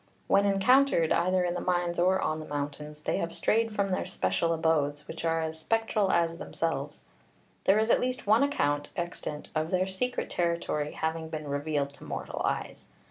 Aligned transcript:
When 0.25 0.47
encountered, 0.47 1.11
either 1.11 1.43
in 1.43 1.53
the 1.53 1.61
mines 1.61 1.99
or 1.99 2.19
on 2.19 2.39
the 2.39 2.47
mountains, 2.47 3.03
they 3.03 3.17
have 3.17 3.35
strayed 3.35 3.71
from 3.75 3.89
their 3.89 4.07
special 4.07 4.51
abodes, 4.51 5.07
which 5.07 5.23
are 5.23 5.41
as 5.41 5.59
spectral 5.59 6.11
as 6.11 6.37
themselves. 6.39 7.01
There 7.65 7.77
is 7.77 7.91
at 7.91 8.01
least 8.01 8.25
one 8.25 8.41
account 8.41 8.89
extant 8.95 9.49
of 9.53 9.69
their 9.69 9.85
secret 9.85 10.31
territory 10.31 10.93
having 10.93 11.29
been 11.29 11.47
revealed 11.47 11.93
to 11.93 12.03
mortal 12.03 12.41
eyes. 12.43 12.87